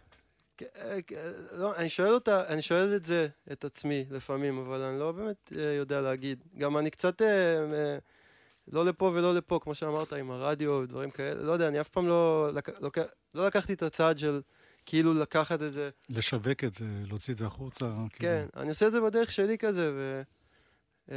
אה, 0.62 1.02
כן, 1.06 1.16
לא, 1.52 1.76
אני 1.76 1.88
שואל 1.88 2.12
אותה, 2.12 2.46
אני 2.46 2.62
שואל 2.62 2.96
את 2.96 3.04
זה, 3.04 3.28
את 3.52 3.64
עצמי 3.64 4.04
לפעמים, 4.10 4.58
אבל 4.58 4.82
אני 4.82 4.98
לא 4.98 5.12
באמת 5.12 5.52
אה, 5.56 5.72
יודע 5.72 6.00
להגיד. 6.00 6.44
גם 6.58 6.78
אני 6.78 6.90
קצת, 6.90 7.22
אה, 7.22 7.58
אה, 7.74 7.98
לא 8.68 8.84
לפה 8.84 9.10
ולא 9.14 9.34
לפה, 9.34 9.58
כמו 9.62 9.74
שאמרת, 9.74 10.12
עם 10.12 10.30
הרדיו 10.30 10.70
ודברים 10.82 11.10
כאלה, 11.10 11.42
לא 11.42 11.52
יודע, 11.52 11.68
אני 11.68 11.80
אף 11.80 11.88
פעם 11.88 12.08
לא, 12.08 12.50
לק, 12.52 12.68
לוק, 12.80 12.98
לא 13.34 13.46
לקחתי 13.46 13.72
את 13.72 13.82
הצעד 13.82 14.18
של 14.18 14.40
כאילו 14.86 15.14
לקחת 15.14 15.62
את 15.62 15.72
זה. 15.72 15.90
לשווק 16.08 16.64
את 16.64 16.74
זה, 16.74 16.84
להוציא 17.06 17.32
את 17.32 17.38
זה 17.38 17.46
החוצה. 17.46 17.84
כאילו. 17.84 18.08
כן, 18.18 18.46
אני 18.56 18.68
עושה 18.68 18.86
את 18.86 18.92
זה 18.92 19.00
בדרך 19.00 19.32
שלי 19.32 19.58
כזה, 19.58 19.92
ו... 19.94 20.22
אה, 21.10 21.16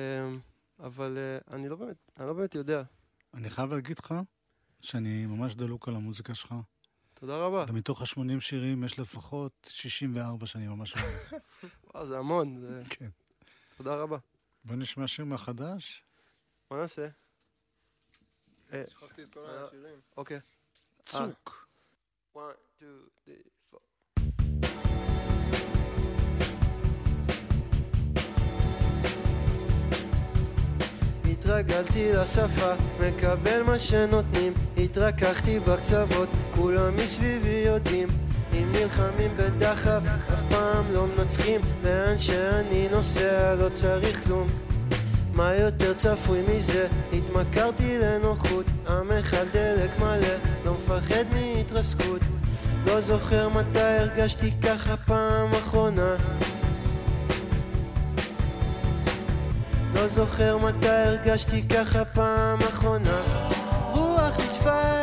אבל 0.80 1.18
אה, 1.18 1.56
אני 1.56 1.70
לא 1.70 1.76
באמת, 1.76 1.96
אני 2.18 2.28
לא 2.28 2.34
באמת 2.34 2.56
יודע. 2.56 2.84
אני 3.34 3.50
חייב 3.50 3.74
להגיד 3.74 4.00
לך 4.00 4.14
שאני 4.82 5.26
ממש 5.26 5.56
דלוק 5.56 5.88
על 5.88 5.96
המוזיקה 5.96 6.36
שלך. 6.36 6.56
תודה 7.14 7.38
רבה. 7.38 7.66
ומתוך 7.68 8.02
ה-80 8.02 8.40
שירים 8.40 8.84
יש 8.84 9.00
לפחות 9.00 9.70
64 9.70 10.46
שאני 10.46 10.68
ממש 10.68 10.94
אוהב. 10.96 11.42
וואו, 11.94 12.06
זה 12.06 12.18
המון, 12.18 12.60
זה... 12.60 12.82
כן. 12.90 13.10
תודה 13.78 13.96
רבה. 13.96 14.18
בוא 14.66 14.76
נשמע 14.76 15.08
שיר 15.08 15.26
מהחדש. 15.26 16.04
מה 16.72 16.78
נעשה? 16.78 17.08
אה, 18.74 18.84
שכחתי 18.88 19.24
את 19.24 19.34
כל 19.34 19.40
אה. 19.40 19.66
השירים. 19.66 20.00
אוקיי. 20.18 20.40
צוק. 21.04 21.68
one, 22.36 22.40
two, 22.80 22.84
three, 23.26 23.72
four. 23.72 23.80
התרגלתי 31.32 32.14
לשפה, 32.14 32.74
מקבל 33.00 33.64
מה 33.64 33.80
שנותנים 33.80 34.54
התרככתי 34.78 35.60
בקצוות, 35.60 36.30
כולם 36.52 36.96
מסביבי 36.96 37.64
יודעים 37.66 38.08
אם 38.54 38.72
נלחמים 38.72 39.38
בדחף, 39.38 40.02
אף 40.34 40.40
פעם 40.50 40.94
לא 40.94 41.08
מנצחים 41.08 41.62
לאן 41.84 42.18
שאני 42.20 42.90
נוסע 42.90 43.56
לא 43.56 43.70
צריך 43.70 44.24
כלום 44.24 44.69
מה 45.34 45.56
יותר 45.56 45.94
צפוי 45.94 46.42
מזה? 46.42 46.88
התמכרתי 47.14 48.00
לנוחות, 48.00 48.66
המכל 48.88 49.46
דלק 49.54 50.00
מלא, 50.00 50.28
לא 50.66 50.74
מפחד 50.74 51.24
מהתרסקות. 51.32 52.22
לא 52.86 53.02
זוכר 53.02 53.50
מתי 53.50 53.80
הרגשתי 53.80 54.52
ככה 54.62 54.98
פעם 54.98 55.54
אחרונה. 55.54 56.16
לא 59.94 60.08
זוכר 60.08 60.58
מתי 60.58 60.90
הרגשתי 60.90 61.68
ככה 61.68 62.06
פעם 62.06 62.60
אחרונה. 62.60 63.22
רוח 63.92 64.40
ליטפה 64.40 64.99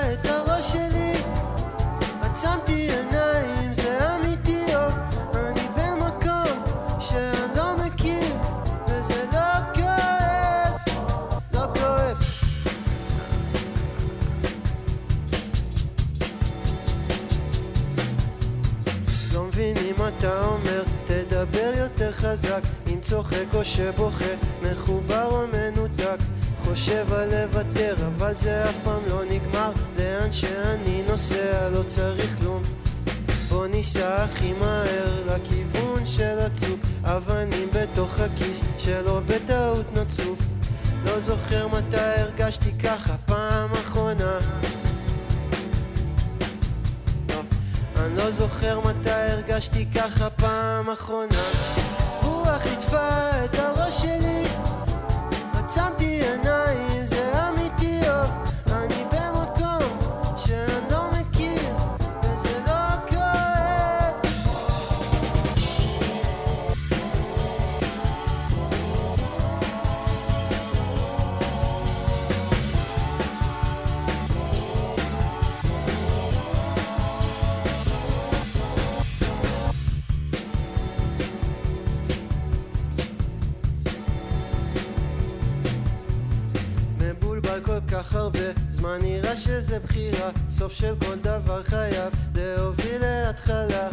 אתה 20.19 20.45
אומר, 20.47 20.83
תדבר 21.05 21.73
יותר 21.77 22.13
חזק. 22.13 22.61
אם 22.87 23.01
צוחק 23.01 23.55
או 23.55 23.65
שבוכה, 23.65 24.35
מחובר 24.63 25.25
או 25.25 25.45
מנותק. 25.53 26.17
חושב 26.59 27.13
על 27.13 27.29
לוותר, 27.31 27.97
אבל 28.07 28.35
זה 28.35 28.65
אף 28.65 28.77
פעם 28.85 29.01
לא 29.09 29.25
נגמר. 29.25 29.73
לאן 29.99 30.33
שאני 30.33 31.03
נוסע 31.09 31.69
לא 31.69 31.83
צריך 31.83 32.39
כלום. 32.39 32.63
בוא 33.49 33.67
ניסע 33.67 34.23
הכי 34.23 34.53
מהר 34.53 35.25
לכיוון 35.27 36.07
של 36.07 36.39
הצוק. 36.39 36.81
אבנים 37.05 37.69
בתוך 37.73 38.21
הכיס 38.21 38.63
שלא 38.79 39.21
בטעות 39.27 39.87
נצוף 39.93 40.39
לא 41.05 41.21
זוכר 41.21 41.69
מתי 41.69 41.97
הרגשתי 41.97 42.73
ככה 42.79 43.17
פעם 43.27 43.73
אחרונה 43.73 43.86
לא 48.27 48.33
זוכר 48.33 48.81
מתי 48.81 49.11
הרגשתי 49.11 49.87
ככה 49.95 50.31
פעם 50.31 50.91
אחרונה. 50.91 51.43
רוח 52.23 52.67
ליטפה 52.67 53.31
את 53.45 53.55
הראש 53.59 54.03
שלי 54.03 54.45
שזה 89.61 89.79
בחירה 89.79 90.31
סוף 90.51 90.73
של 90.73 90.95
כל 91.01 91.19
דבר 91.19 91.63
חייב 91.63 92.13
להוביל 92.35 93.01
להתחלה. 93.01 93.89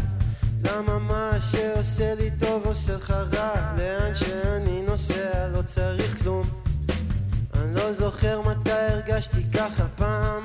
למה 0.64 1.00
מה 1.00 1.32
שעושה 1.52 2.16
לי 2.16 2.30
טוב 2.40 2.66
עושה 2.66 2.96
לך 2.96 3.12
רע? 3.12 3.74
לאן 3.78 4.16
שאני 4.16 4.82
נוסע 4.82 5.48
לא 5.48 5.62
צריך 5.62 6.24
כלום. 6.24 6.50
אני 7.54 7.76
לא 7.76 7.94
זוכר 7.94 8.42
מתי 8.42 8.72
הרגשתי 8.72 9.44
ככה 9.54 9.84
פעם 9.96 10.43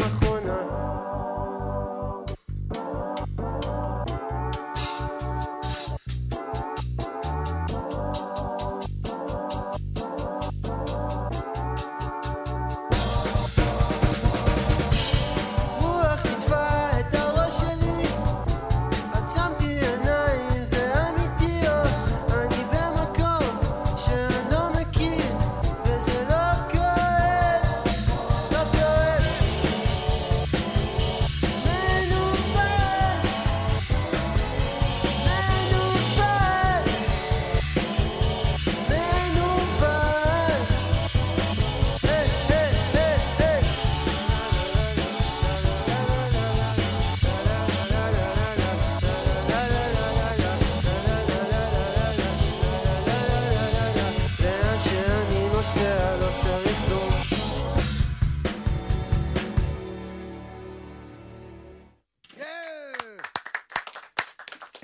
נוסע 55.59 56.17
לא 56.21 56.29
צריך 56.43 56.79
כלום 56.89 57.11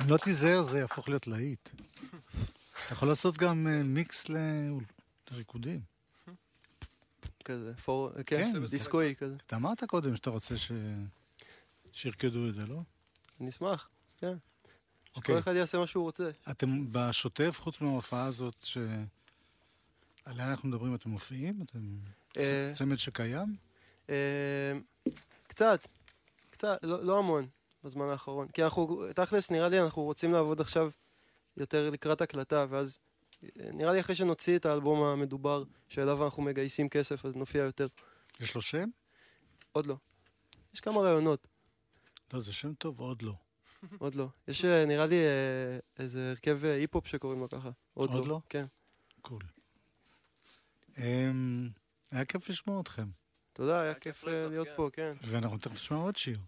אם 0.01 0.09
לא 0.09 0.17
תיזהר 0.17 0.63
זה 0.63 0.79
יהפוך 0.79 1.09
להיות 1.09 1.27
להיט. 1.27 1.69
אתה 2.87 2.93
יכול 2.93 3.09
לעשות 3.09 3.37
גם 3.39 3.67
אה, 3.69 3.83
מיקס 3.83 4.27
לריקודים. 5.31 5.81
כזה, 7.45 7.73
פור... 7.85 8.11
כן. 8.27 8.53
כן, 8.53 8.67
דיסקוי 8.67 9.15
כזה. 9.19 9.35
אתה 9.47 9.57
אמרת 9.57 9.85
קודם 9.85 10.17
שאתה 10.17 10.31
רוצה 10.31 10.59
ש... 10.59 10.73
שירקדו 11.93 12.49
את 12.49 12.55
זה, 12.55 12.67
לא? 12.67 12.81
אני 13.41 13.49
אשמח, 13.49 13.89
כן. 14.19 14.35
אוקיי. 15.17 15.35
כל 15.35 15.39
אחד 15.39 15.55
יעשה 15.55 15.79
מה 15.79 15.87
שהוא 15.87 16.05
רוצה. 16.05 16.31
אתם 16.51 16.93
בשוטף, 16.93 17.61
חוץ 17.61 17.81
מההופעה 17.81 18.25
הזאת 18.25 18.67
שעליה 20.29 20.51
אנחנו 20.51 20.69
מדברים, 20.69 20.95
אתם 20.95 21.11
מופיעים? 21.11 21.63
אתם 21.63 21.99
אה, 22.39 22.71
צמד 22.73 22.97
שקיים? 22.97 23.57
אה, 24.11 24.73
קצת, 25.47 25.89
קצת, 26.51 26.79
לא 26.83 27.05
לא 27.05 27.19
המון 27.19 27.47
בזמן 27.85 28.09
האחרון. 28.09 28.49
כי 28.49 28.65
אנחנו, 28.65 29.13
תכלס, 29.15 29.51
נראה 29.51 29.69
לי 29.69 29.81
אנחנו 29.81 30.03
רוצים 30.03 30.33
לעבוד 30.33 30.61
עכשיו 30.61 30.91
יותר 31.57 31.91
לקראת 31.91 32.21
הקלטה, 32.21 32.67
ואז 32.71 32.99
אה, 33.45 33.49
נראה 33.73 33.93
לי 33.93 34.01
אחרי 34.01 34.15
שנוציא 34.15 34.57
את 34.57 34.67
האלבום 34.67 35.03
המדובר, 35.03 35.65
שאליו 35.89 36.25
אנחנו 36.25 36.43
מגייסים 36.43 36.89
כסף, 36.89 37.25
אז 37.25 37.37
נופיע 37.37 37.63
יותר. 37.63 37.87
יש 38.41 38.55
לו 38.55 38.63
שם? 38.63 38.89
עוד 39.73 39.87
לא. 39.87 39.97
יש 40.75 40.81
כמה 40.81 41.01
רעיונות, 41.01 41.47
לא, 42.33 42.41
זה 42.41 42.53
שם 42.53 42.75
טוב, 42.75 43.01
עוד 43.01 43.23
לא. 43.23 43.35
עוד 43.99 44.15
לא. 44.15 44.29
יש 44.49 44.65
אה, 44.65 44.85
נראה 44.85 45.07
לי 45.07 45.17
איזה 45.99 46.31
הרכב 46.31 46.65
היפ-הופ 46.65 47.07
שקוראים 47.07 47.41
לו 47.41 47.49
ככה. 47.49 47.71
עוד, 47.95 48.11
עוד 48.11 48.27
לא? 48.27 48.41
כן. 48.49 48.65
cool. 49.23 49.42
אמ, 49.43 49.54
היה 50.96 52.24
כיף 52.24 52.48
לשמוע 52.48 52.80
אתכם, 52.80 53.07
תודה, 53.52 53.80
היה 53.80 53.94
כיף 53.94 54.28
אה, 54.28 54.48
להיות 54.48 54.68
כן. 54.68 54.72
פה, 54.76 54.88
כן. 54.92 55.12
ואנחנו 55.22 55.59
תכף 55.59 55.72
נשמע 55.72 55.96
עוד 55.96 56.16
שיר. 56.16 56.38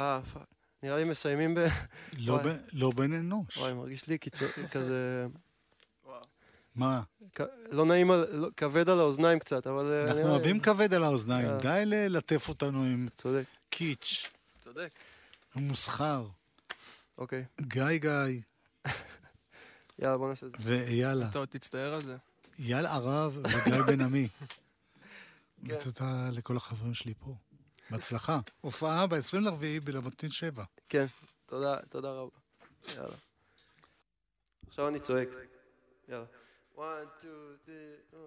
אה, 0.00 0.20
fuck. 0.32 0.42
נראה 0.82 0.96
לי 0.96 1.04
מסיימים 1.04 1.54
ב... 1.54 1.58
לא 2.18 2.40
לא 2.72 2.90
בן 2.90 3.12
אנוש. 3.12 3.56
וואי, 3.56 3.72
מרגיש 3.72 4.06
לי 4.06 4.18
כזה... 4.70 5.26
מה? 6.76 7.02
לא 7.70 7.86
נעים, 7.86 8.10
לא- 8.10 8.48
כבד 8.56 8.88
על 8.88 8.98
האוזניים 8.98 9.38
קצת, 9.38 9.66
אבל... 9.66 9.92
אה, 9.92 10.04
אנחנו 10.04 10.30
אוהבים 10.30 10.60
כבד 10.60 10.94
על 10.94 11.04
האוזניים, 11.04 11.48
אה. 11.48 11.58
די 11.58 11.82
ללטף 11.86 12.48
אותנו 12.48 12.84
עם 12.84 13.08
צודק, 13.16 13.44
קיץ', 13.70 14.28
צודק. 14.60 14.90
מוסחר. 15.56 16.26
אוקיי. 17.18 17.44
גיא 17.60 17.96
גיא 17.96 18.10
יאללה, 19.98 20.18
בוא 20.18 20.28
נעשה 20.28 20.46
את 20.46 20.52
זה. 20.52 20.58
ואיילה. 20.60 21.28
אתה 21.30 21.38
עוד 21.38 21.48
תצטער 21.48 21.94
על 21.94 22.00
זה. 22.00 22.16
אייל 22.60 22.86
ערב 22.86 23.36
וגיא 23.36 23.82
בן 23.86 24.00
עמי. 24.00 24.28
כן. 25.66 25.74
ותודה 25.74 26.30
לכל 26.32 26.56
החברים 26.56 26.94
שלי 26.94 27.14
פה. 27.14 27.34
בהצלחה. 27.90 28.40
הופעה 28.60 29.06
ב-24 29.06 29.50
בלבנטין 29.84 30.30
7. 30.30 30.64
כן, 30.88 31.06
תודה, 31.46 31.76
תודה 31.88 32.10
רבה. 32.10 32.36
יאללה. 32.96 33.14
עכשיו 34.66 34.88
אני 34.88 35.00
צועק. 35.00 35.28
יאללה. 36.08 36.24
1, 36.74 36.84
2, 37.20 37.36
3, 38.10 38.20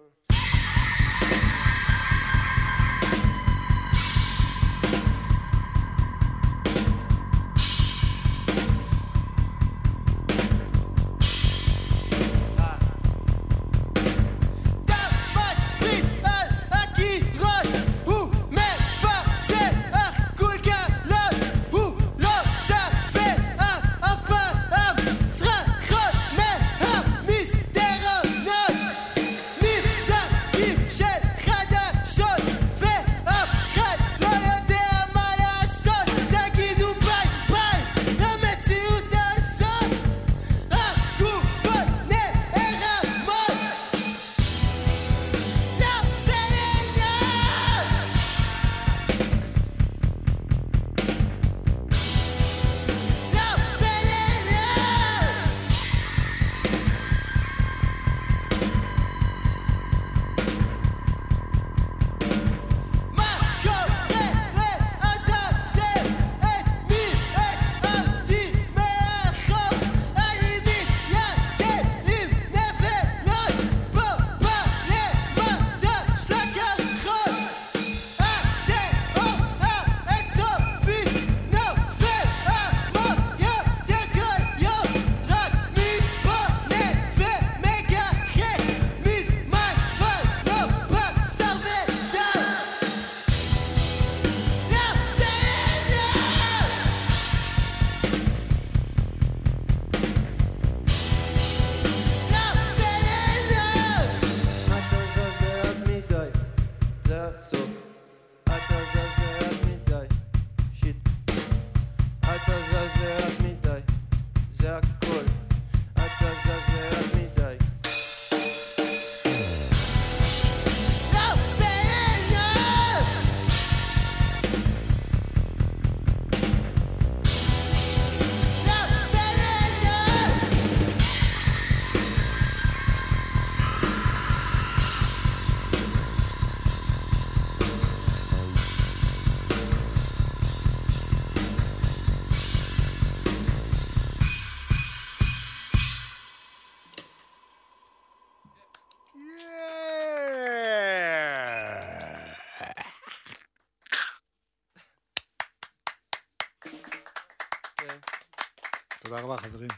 רבה, 159.24 159.36
חברים. 159.36 159.68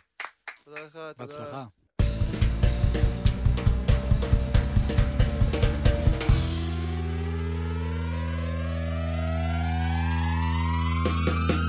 תודה 0.64 0.80
לך, 0.80 0.92
תודה. 0.92 1.12
בהצלחה. 1.18 1.64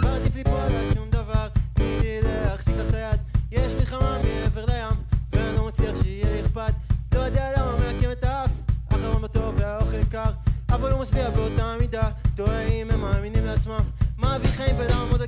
לא 0.04 0.16
עדיף 0.16 0.36
ליפול 0.36 0.54
על 0.54 0.94
שום 0.94 1.10
דבר, 1.10 1.48
תני 1.74 2.00
לי 2.02 2.22
להחזיק 2.22 2.76
לך 2.76 2.90
את 2.90 2.94
היד. 2.94 3.20
יש 3.52 3.74
מלחמה 3.74 4.18
מעבר 4.24 4.66
לים, 4.66 5.04
ואני 5.32 5.56
לא 5.58 5.68
מצליח 5.68 6.04
שיהיה 6.04 6.32
לי 6.32 6.42
אכפת. 6.42 6.74
לא 7.16 7.20
יודע 7.20 7.52
למה 7.58 7.78
מעקם 7.78 8.12
את 8.12 8.24
האף, 8.24 8.52
אחרון 8.90 9.22
בטוב 9.22 9.56
והאוכל 9.58 10.04
קר, 10.12 10.32
אבל 10.70 10.92
הוא 10.92 11.02
משביע 11.02 11.30
באותה 11.30 11.76
מידה. 11.80 12.10
תוהה 12.36 12.68
אם 12.68 12.92
הם 12.92 13.02
מאמינים 13.02 13.46
לעצמם. 13.46 13.84
מעביר 14.18 14.52
חיים 14.52 14.78
בלעמוד 14.78 15.22
על 15.22 15.28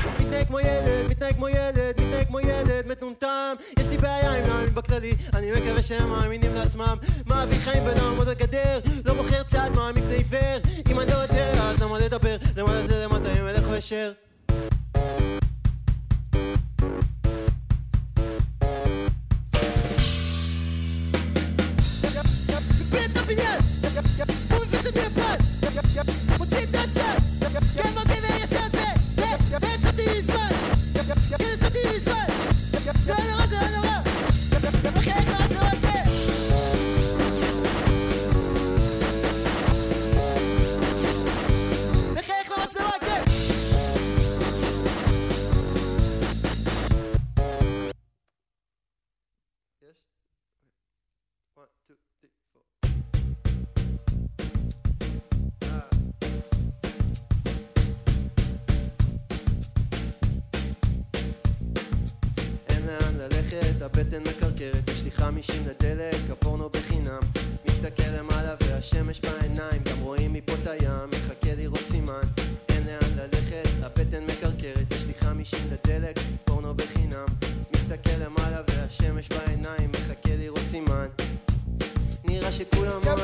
בכללי 4.91 5.15
אני 5.33 5.51
מקווה 5.51 5.81
שהם 5.81 6.09
מאמינים 6.09 6.53
לעצמם. 6.53 6.97
מעביר 7.25 7.59
חיים 7.59 7.83
בלעמוד 7.83 8.27
על 8.27 8.33
גדר. 8.33 8.79
לא 9.05 9.13
בוחר 9.13 9.43
צעד 9.43 9.71
מעמיד 9.71 10.03
פני 10.03 10.13
עיוור. 10.13 10.59
אם 10.91 10.99
אני 10.99 11.11
לא 11.11 11.15
יודע 11.15 11.53
אז 11.53 11.81
למה 11.81 11.99
לדבר? 11.99 12.37
למעלה 12.57 12.87
זה 12.87 13.05
למטה 13.05 13.33
אם 13.39 13.47
אלך 13.47 13.65
ישר 13.77 14.11
מפיל 24.21 24.30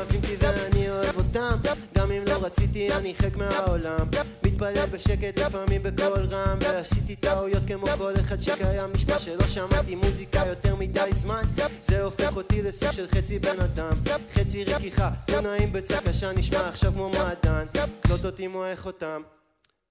אוהבים 0.08 0.22
אותי 0.22 0.46
ואני 0.46 0.90
אוהב 0.90 1.18
אותם. 1.18 1.58
גם 1.98 2.12
אם 2.12 2.24
לא 2.28 2.46
רציתי 2.46 2.94
אני 2.94 3.16
חלק 3.16 3.38
מהעולם. 3.38 4.08
מתפלל 4.44 4.86
בשקט 4.86 5.40
לפעמים 5.40 5.84
בקול 5.84 6.28
רם. 6.32 6.58
ועשיתי 6.62 7.16
טעויות 7.16 7.64
כמו 7.68 7.88
כל 7.98 8.14
אחד 8.20 8.42
שקיים 8.42 8.92
נשמע 8.94 9.20
שלא 9.20 9.48
שמעתי 9.48 9.96
מוזיקה 9.96 10.44
יותר 10.48 10.76
מדי 10.76 11.10
זמן. 11.12 11.44
זה 11.82 12.04
הופך 12.04 12.36
אותי 12.36 12.62
לסוג 12.62 12.92
של 12.92 13.08
חצי 13.08 13.40
בן 13.40 13.60
אדם. 13.60 13.94
חצי 14.34 14.64
רכיחה 14.64 15.10
לא 15.30 15.42
נעים 15.42 15.74
בצע 15.74 16.02
קשה 16.02 16.32
נשמע 16.32 16.68
עכשיו 16.68 16.92
כמו 16.92 17.10
מעדן. 17.10 17.66
קלוט 18.02 18.26
אותי 18.26 18.48
מועך 18.48 18.86
אותם. 18.86 19.22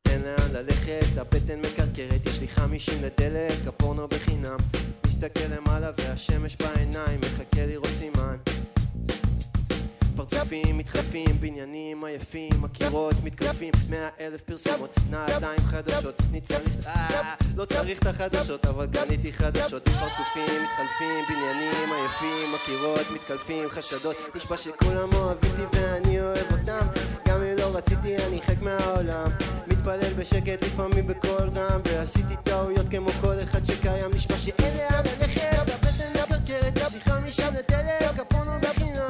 אין 0.08 0.22
לאן 0.22 0.52
ללכת, 0.52 1.18
הבטן 1.18 1.58
מקרקרת, 1.60 2.26
יש 2.26 2.40
לי 2.40 2.48
חמישים 2.48 3.02
לדלק, 3.04 3.66
הפורנו 3.66 4.08
בחינם. 4.08 4.56
מסתכל 5.06 5.54
למעלה 5.56 5.90
והשמש 5.98 6.56
בעיניים, 6.56 7.20
מחכה 7.20 7.66
לראות 7.66 7.86
סימן. 7.86 8.36
פרצופים 10.16 10.78
מתחלפים, 10.78 11.40
בניינים 11.40 12.04
עייפים, 12.04 12.64
הקירות 12.64 13.14
מתקלפים, 13.24 13.72
מאה 13.90 14.08
אלף 14.20 14.42
פרסומות, 14.42 14.94
נעליים 15.10 15.60
חדשות, 15.60 16.22
אני 16.30 16.40
צריך, 16.40 16.86
אה, 16.86 17.34
לא 17.56 17.64
צריך 17.64 17.98
את 17.98 18.06
החדשות, 18.06 18.66
אבל 18.66 18.86
קניתי 18.92 19.32
חדשות, 19.32 19.88
פרצופים 19.88 20.62
מתחלפים, 20.62 21.24
בניינים 21.28 21.92
עייפים, 21.92 22.54
הקירות 22.54 23.10
מתקלפים, 23.14 23.68
חשדות, 23.68 24.16
נשבע 24.34 24.56
שכולם 24.56 25.08
אוהבים 25.14 25.46
אותי 25.60 25.76
ואני 25.76 26.20
אוהב 26.20 26.52
אותם, 26.52 26.86
גם 27.28 27.42
אם 27.42 27.56
לא 27.58 27.76
רציתי 27.76 28.16
אני 28.16 28.40
חלק 28.42 28.62
מהעולם, 28.62 29.30
מתפלל 29.66 30.12
בשקט 30.18 30.62
לפעמים 30.62 31.06
בקול 31.06 31.50
רם, 31.56 31.80
ועשיתי 31.84 32.34
טעויות 32.42 32.86
כמו 32.90 33.10
כל 33.20 33.34
אחד 33.44 33.64
שקיים, 33.64 34.10
נשמע 34.14 34.36
שאין 34.36 34.76
לאן 34.76 35.02
ללכת, 35.04 35.58
הבטן 35.58 35.86
מקרקרת, 36.22 36.76
יש 36.76 36.94
לי 36.94 37.00
חמישה 37.00 37.50
לדלק, 37.50 38.18
הפורנו 38.18 38.52
בחינם, 38.60 39.05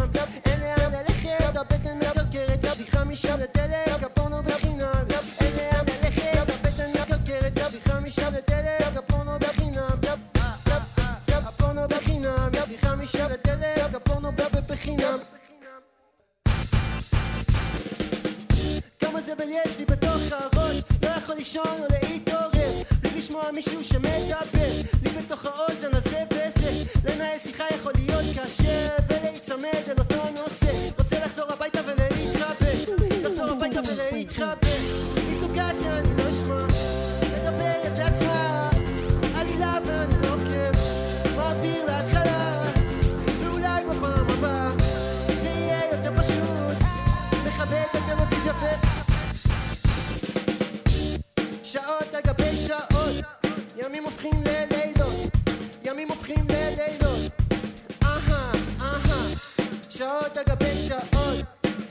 שעות 60.06 60.36
על 60.36 60.44
גבי 60.44 60.88
שעות. 60.88 61.44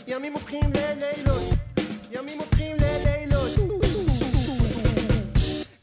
ימים 0.08 0.34
הופכים 0.34 0.71
ללילות. 0.73 1.43
ימים 2.12 2.39
הופכים 2.39 2.78
ללילות. 2.80 3.51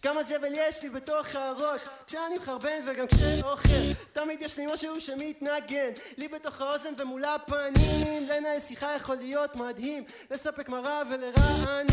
כמה 0.03 0.23
זבל 0.23 0.53
יש 0.55 0.83
לי 0.83 0.91
בתוך 0.91 1.27
הראש. 1.35 1.83
כשאני 2.07 2.39
מחרבן 2.43 2.81
וגם 2.87 3.07
כשאוכל 3.07 3.69
תמיד 4.13 4.43
יש 4.43 4.59
לי 4.59 4.67
משהו 4.73 5.01
שמתנגן. 5.01 5.91
לי 6.19 6.29
בתוך 6.29 6.61
האוזן 6.61 6.93
ומול 6.99 7.23
הפנים. 7.25 8.29
לנהל 8.29 8.61
שיחה 8.61 8.89
יכול 8.97 9.17
להיות 9.17 9.57
מדהים. 9.57 10.05
לספק 10.31 10.69
מראה 10.69 11.03
ולרענן. 11.11 11.87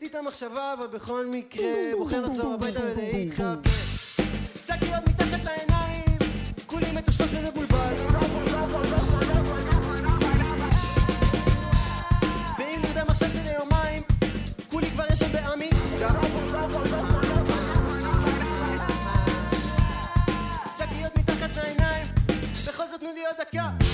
לי 0.00 0.08
את 0.08 0.14
המחשבה 0.14 0.72
אבל 0.72 0.86
בכל 0.86 1.26
מקרה 1.26 1.72
בוחר 1.98 2.20
לחזור 2.20 2.54
הביתה 2.54 2.80
ולהתחבא 2.80 3.70
שקיות 4.56 5.08
מתחת 5.08 5.44
לעיניים. 5.44 6.18
כולי 6.66 6.92
מטושטש 6.92 7.34
ומבולבל 7.34 7.76
בכל 23.26 23.36
זאת 23.38 23.50
תנו 23.50 23.85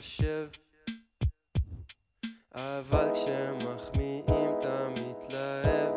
חושב. 0.00 0.46
אבל 2.54 3.08
כשמחמיאים 3.14 4.50
אתה 4.58 4.88
מתלהב 4.88 5.94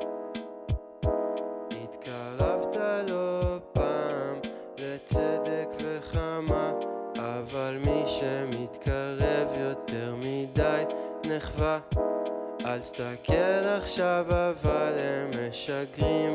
התקרבת 1.71 2.77
לא 3.09 3.57
פעם 3.73 4.39
לצדק 4.79 5.67
וחמה 5.83 6.71
אבל 7.17 7.77
מי 7.85 8.03
שמתקרב 8.07 9.47
יותר 9.57 10.15
מדי 10.17 10.83
נחווה. 11.25 11.79
אל 12.65 12.79
תסתכל 12.79 13.63
עכשיו 13.77 14.25
אבל 14.29 14.93
הם 14.97 15.29
משגרים. 15.49 16.33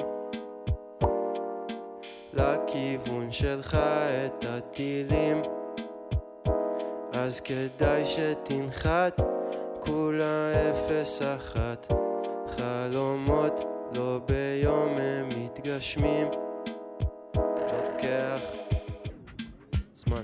לכיוון 2.34 3.32
שלך 3.32 3.78
שתנחת 8.18 9.20
כולה 9.80 10.52
אפס 10.52 11.22
אחת. 11.22 11.92
חלומות 12.50 13.64
לא 13.96 14.20
ביום 14.26 14.94
הם 14.98 15.28
מתגשמים. 15.28 16.28
לוקח 17.34 18.40
זמן. 19.94 20.22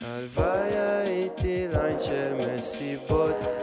הלוואי 0.00 0.76
הייתי 0.76 1.68
ליין 1.72 2.00
של 2.00 2.34
מסיבות 2.34 3.55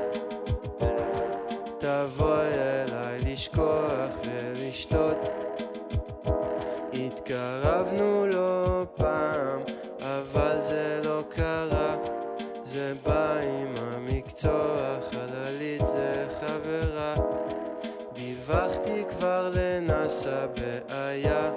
כבר 19.24 19.52
לנאסא 19.56 20.48
בעיה 20.48 21.52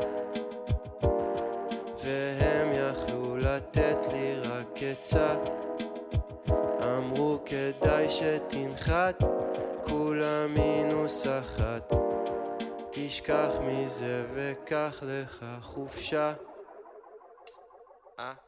והם 2.05 2.73
יכלו 2.73 3.37
לתת 3.37 3.99
לי 4.13 4.35
רק 4.41 4.79
עצה. 4.83 5.35
אמרו 6.83 7.39
כדאי 7.47 8.11
שתנחת 8.11 9.23
כולה 9.83 10.47
מינוס 10.47 11.27
אחת 11.27 11.93
תשכח 12.91 13.51
מזה 13.63 14.25
וקח 14.35 15.03
לך 15.03 15.45
חופשה. 15.63 16.33
אה 18.19 18.46